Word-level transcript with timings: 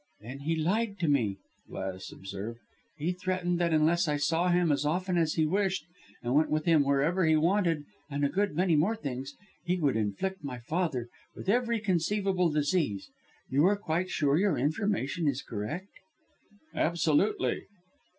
"Then 0.21 0.39
he 0.39 0.55
lied 0.55 0.97
to 0.97 1.07
me!" 1.07 1.37
Gladys 1.69 2.11
observed. 2.11 2.57
"He 2.97 3.11
threatened 3.11 3.59
that 3.59 3.71
unless 3.71 4.07
I 4.07 4.17
saw 4.17 4.49
him 4.49 4.71
as 4.71 4.83
often 4.83 5.15
as 5.15 5.35
he 5.35 5.45
wished, 5.45 5.85
and 6.23 6.33
went 6.33 6.49
with 6.49 6.65
him 6.65 6.83
wherever 6.83 7.23
he 7.25 7.35
wanted, 7.35 7.85
and 8.09 8.25
a 8.25 8.29
good 8.29 8.55
many 8.55 8.75
more 8.75 8.95
things, 8.95 9.35
he 9.63 9.79
would 9.79 9.95
inflict 9.95 10.43
my 10.43 10.57
father 10.57 11.07
with 11.35 11.47
every 11.47 11.79
conceivable 11.79 12.49
disease. 12.49 13.11
You 13.51 13.63
are 13.67 13.77
quite 13.77 14.09
sure 14.09 14.39
your 14.39 14.57
information 14.57 15.27
is 15.27 15.43
correct?" 15.43 15.89
"Absolutely!" 16.73 17.67